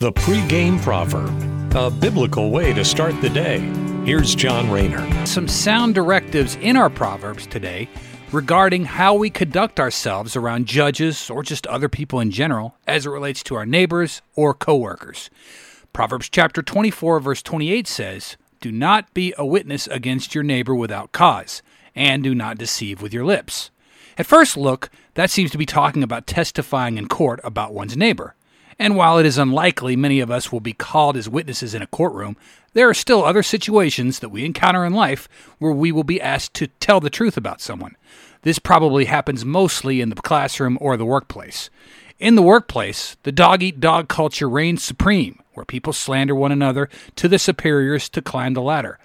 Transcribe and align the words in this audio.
The 0.00 0.12
pregame 0.12 0.80
proverb, 0.80 1.74
a 1.74 1.90
biblical 1.90 2.52
way 2.52 2.72
to 2.72 2.84
start 2.84 3.20
the 3.20 3.28
day. 3.28 3.58
Here's 4.04 4.32
John 4.32 4.70
Rayner. 4.70 5.26
Some 5.26 5.48
sound 5.48 5.96
directives 5.96 6.54
in 6.54 6.76
our 6.76 6.88
proverbs 6.88 7.48
today 7.48 7.88
regarding 8.30 8.84
how 8.84 9.14
we 9.16 9.28
conduct 9.28 9.80
ourselves 9.80 10.36
around 10.36 10.66
judges 10.66 11.28
or 11.28 11.42
just 11.42 11.66
other 11.66 11.88
people 11.88 12.20
in 12.20 12.30
general 12.30 12.76
as 12.86 13.06
it 13.06 13.10
relates 13.10 13.42
to 13.42 13.56
our 13.56 13.66
neighbors 13.66 14.22
or 14.36 14.54
coworkers. 14.54 15.30
Proverbs 15.92 16.28
chapter 16.28 16.62
24 16.62 17.18
verse 17.18 17.42
28 17.42 17.88
says, 17.88 18.36
"Do 18.60 18.70
not 18.70 19.12
be 19.14 19.34
a 19.36 19.44
witness 19.44 19.88
against 19.88 20.32
your 20.32 20.44
neighbor 20.44 20.76
without 20.76 21.10
cause, 21.10 21.60
and 21.96 22.22
do 22.22 22.36
not 22.36 22.56
deceive 22.56 23.02
with 23.02 23.12
your 23.12 23.24
lips." 23.24 23.72
At 24.16 24.26
first 24.26 24.56
look, 24.56 24.90
that 25.14 25.28
seems 25.28 25.50
to 25.50 25.58
be 25.58 25.66
talking 25.66 26.04
about 26.04 26.28
testifying 26.28 26.98
in 26.98 27.08
court 27.08 27.40
about 27.42 27.74
one's 27.74 27.96
neighbor. 27.96 28.36
And 28.78 28.94
while 28.94 29.18
it 29.18 29.26
is 29.26 29.38
unlikely 29.38 29.96
many 29.96 30.20
of 30.20 30.30
us 30.30 30.52
will 30.52 30.60
be 30.60 30.72
called 30.72 31.16
as 31.16 31.28
witnesses 31.28 31.74
in 31.74 31.82
a 31.82 31.86
courtroom, 31.86 32.36
there 32.74 32.88
are 32.88 32.94
still 32.94 33.24
other 33.24 33.42
situations 33.42 34.20
that 34.20 34.28
we 34.28 34.44
encounter 34.44 34.84
in 34.84 34.92
life 34.92 35.28
where 35.58 35.72
we 35.72 35.90
will 35.90 36.04
be 36.04 36.20
asked 36.20 36.54
to 36.54 36.68
tell 36.68 37.00
the 37.00 37.10
truth 37.10 37.36
about 37.36 37.60
someone. 37.60 37.96
This 38.42 38.60
probably 38.60 39.06
happens 39.06 39.44
mostly 39.44 40.00
in 40.00 40.10
the 40.10 40.16
classroom 40.16 40.78
or 40.80 40.96
the 40.96 41.04
workplace. 41.04 41.70
In 42.20 42.36
the 42.36 42.42
workplace, 42.42 43.16
the 43.24 43.32
dog 43.32 43.62
eat 43.62 43.80
dog 43.80 44.08
culture 44.08 44.48
reigns 44.48 44.82
supreme, 44.82 45.40
where 45.54 45.64
people 45.64 45.92
slander 45.92 46.34
one 46.34 46.52
another 46.52 46.88
to 47.16 47.28
the 47.28 47.38
superiors 47.38 48.08
to 48.10 48.22
climb 48.22 48.54
the 48.54 48.62
ladder. 48.62 48.98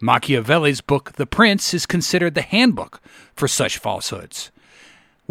Machiavelli's 0.00 0.80
book, 0.80 1.12
The 1.12 1.26
Prince, 1.26 1.74
is 1.74 1.86
considered 1.86 2.34
the 2.34 2.42
handbook 2.42 3.00
for 3.34 3.46
such 3.46 3.78
falsehoods. 3.78 4.50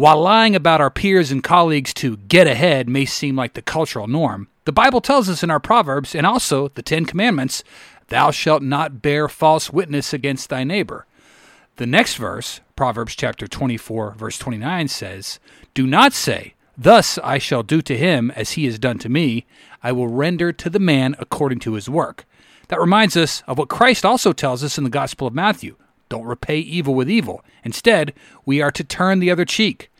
While 0.00 0.22
lying 0.22 0.56
about 0.56 0.80
our 0.80 0.88
peers 0.88 1.30
and 1.30 1.44
colleagues 1.44 1.92
to 1.92 2.16
get 2.16 2.46
ahead 2.46 2.88
may 2.88 3.04
seem 3.04 3.36
like 3.36 3.52
the 3.52 3.60
cultural 3.60 4.06
norm, 4.06 4.48
the 4.64 4.72
Bible 4.72 5.02
tells 5.02 5.28
us 5.28 5.42
in 5.42 5.50
our 5.50 5.60
Proverbs 5.60 6.14
and 6.14 6.26
also 6.26 6.68
the 6.68 6.80
Ten 6.80 7.04
Commandments, 7.04 7.62
Thou 8.08 8.30
shalt 8.30 8.62
not 8.62 9.02
bear 9.02 9.28
false 9.28 9.70
witness 9.70 10.14
against 10.14 10.48
thy 10.48 10.64
neighbor. 10.64 11.06
The 11.76 11.84
next 11.84 12.14
verse, 12.14 12.62
Proverbs 12.76 13.14
chapter 13.14 13.46
24, 13.46 14.12
verse 14.12 14.38
29, 14.38 14.88
says, 14.88 15.38
Do 15.74 15.86
not 15.86 16.14
say, 16.14 16.54
Thus 16.78 17.18
I 17.18 17.36
shall 17.36 17.62
do 17.62 17.82
to 17.82 17.94
him 17.94 18.30
as 18.30 18.52
he 18.52 18.64
has 18.64 18.78
done 18.78 18.96
to 19.00 19.10
me. 19.10 19.44
I 19.82 19.92
will 19.92 20.08
render 20.08 20.50
to 20.50 20.70
the 20.70 20.78
man 20.78 21.14
according 21.18 21.58
to 21.58 21.74
his 21.74 21.90
work. 21.90 22.24
That 22.68 22.80
reminds 22.80 23.18
us 23.18 23.42
of 23.46 23.58
what 23.58 23.68
Christ 23.68 24.06
also 24.06 24.32
tells 24.32 24.64
us 24.64 24.78
in 24.78 24.84
the 24.84 24.88
Gospel 24.88 25.26
of 25.26 25.34
Matthew 25.34 25.76
don't 26.10 26.26
repay 26.26 26.58
evil 26.58 26.94
with 26.94 27.08
evil. 27.08 27.42
Instead, 27.64 28.12
we 28.44 28.60
are 28.60 28.70
to 28.70 28.84
turn 28.84 29.20
the 29.20 29.30
other 29.30 29.46
cheek. 29.46 29.90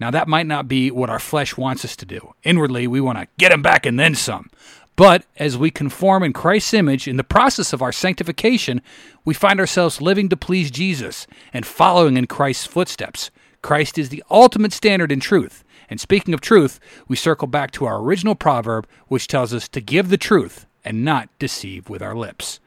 Now, 0.00 0.10
that 0.10 0.26
might 0.26 0.46
not 0.46 0.66
be 0.66 0.90
what 0.90 1.10
our 1.10 1.18
flesh 1.20 1.56
wants 1.56 1.84
us 1.84 1.94
to 1.96 2.06
do. 2.06 2.34
Inwardly, 2.42 2.86
we 2.86 3.00
want 3.00 3.18
to 3.18 3.28
get 3.38 3.52
him 3.52 3.62
back 3.62 3.86
and 3.86 3.98
then 3.98 4.14
some. 4.14 4.50
But 4.96 5.24
as 5.36 5.56
we 5.56 5.70
conform 5.70 6.24
in 6.24 6.32
Christ's 6.32 6.74
image 6.74 7.06
in 7.06 7.16
the 7.16 7.24
process 7.24 7.72
of 7.72 7.82
our 7.82 7.92
sanctification, 7.92 8.82
we 9.24 9.32
find 9.32 9.60
ourselves 9.60 10.00
living 10.00 10.28
to 10.28 10.36
please 10.36 10.72
Jesus 10.72 11.28
and 11.52 11.64
following 11.64 12.16
in 12.16 12.26
Christ's 12.26 12.66
footsteps. 12.66 13.30
Christ 13.62 13.98
is 13.98 14.08
the 14.08 14.24
ultimate 14.28 14.72
standard 14.72 15.12
in 15.12 15.20
truth. 15.20 15.62
And 15.90 16.00
speaking 16.00 16.34
of 16.34 16.40
truth, 16.40 16.80
we 17.06 17.16
circle 17.16 17.48
back 17.48 17.70
to 17.72 17.86
our 17.86 18.00
original 18.00 18.34
proverb, 18.34 18.88
which 19.06 19.28
tells 19.28 19.54
us 19.54 19.68
to 19.68 19.80
give 19.80 20.08
the 20.08 20.18
truth 20.18 20.66
and 20.84 21.04
not 21.04 21.28
deceive 21.38 21.88
with 21.88 22.02
our 22.02 22.14
lips. 22.14 22.60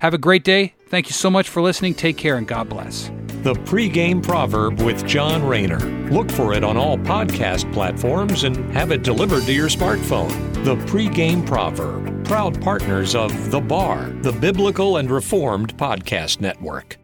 Have 0.00 0.14
a 0.14 0.18
great 0.18 0.44
day. 0.44 0.74
Thank 0.92 1.08
you 1.08 1.14
so 1.14 1.30
much 1.30 1.48
for 1.48 1.62
listening. 1.62 1.94
Take 1.94 2.18
care 2.18 2.36
and 2.36 2.46
God 2.46 2.68
bless. 2.68 3.10
The 3.44 3.54
pregame 3.54 4.22
proverb 4.22 4.82
with 4.82 5.06
John 5.06 5.42
Rayner. 5.42 5.78
Look 6.10 6.30
for 6.30 6.52
it 6.52 6.62
on 6.62 6.76
all 6.76 6.98
podcast 6.98 7.72
platforms 7.72 8.44
and 8.44 8.70
have 8.74 8.92
it 8.92 9.02
delivered 9.02 9.44
to 9.44 9.54
your 9.54 9.70
smartphone. 9.70 10.28
The 10.66 10.76
pregame 10.84 11.46
proverb. 11.46 12.26
Proud 12.26 12.60
partners 12.60 13.14
of 13.14 13.50
The 13.50 13.58
Bar, 13.58 14.10
the 14.20 14.32
Biblical 14.32 14.98
and 14.98 15.10
Reformed 15.10 15.74
Podcast 15.78 16.42
Network. 16.42 17.01